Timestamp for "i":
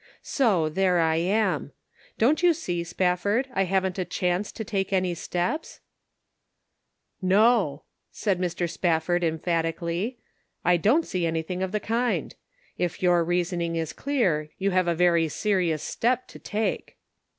0.97-1.17, 3.53-3.63, 10.65-10.77